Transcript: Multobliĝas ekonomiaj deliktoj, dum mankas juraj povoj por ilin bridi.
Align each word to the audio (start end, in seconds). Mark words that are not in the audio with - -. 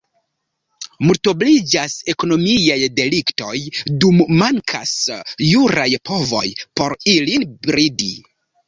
Multobliĝas 1.09 1.97
ekonomiaj 2.13 2.79
deliktoj, 3.01 3.53
dum 4.05 4.25
mankas 4.41 4.97
juraj 5.53 5.89
povoj 6.13 6.45
por 6.81 6.99
ilin 7.19 7.49
bridi. 7.71 8.15